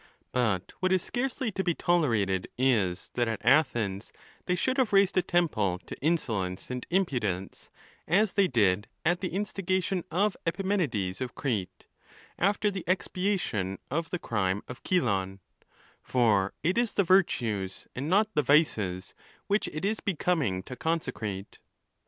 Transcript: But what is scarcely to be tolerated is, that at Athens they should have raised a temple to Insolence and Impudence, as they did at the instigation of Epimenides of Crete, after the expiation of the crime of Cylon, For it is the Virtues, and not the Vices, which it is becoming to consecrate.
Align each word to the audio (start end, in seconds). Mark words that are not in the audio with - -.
But 0.31 0.73
what 0.79 0.91
is 0.91 1.03
scarcely 1.03 1.51
to 1.51 1.63
be 1.63 1.75
tolerated 1.75 2.47
is, 2.57 3.11
that 3.13 3.27
at 3.27 3.45
Athens 3.45 4.11
they 4.47 4.55
should 4.55 4.79
have 4.79 4.93
raised 4.93 5.15
a 5.15 5.21
temple 5.21 5.77
to 5.85 5.95
Insolence 6.01 6.71
and 6.71 6.87
Impudence, 6.89 7.69
as 8.07 8.33
they 8.33 8.47
did 8.47 8.87
at 9.05 9.19
the 9.21 9.29
instigation 9.29 10.03
of 10.09 10.35
Epimenides 10.47 11.21
of 11.21 11.35
Crete, 11.35 11.85
after 12.39 12.71
the 12.71 12.83
expiation 12.87 13.77
of 13.91 14.09
the 14.09 14.17
crime 14.17 14.63
of 14.67 14.81
Cylon, 14.81 15.37
For 16.01 16.55
it 16.63 16.79
is 16.79 16.93
the 16.93 17.03
Virtues, 17.03 17.87
and 17.95 18.09
not 18.09 18.27
the 18.33 18.41
Vices, 18.41 19.13
which 19.45 19.67
it 19.67 19.85
is 19.85 19.99
becoming 19.99 20.63
to 20.63 20.75
consecrate. 20.75 21.59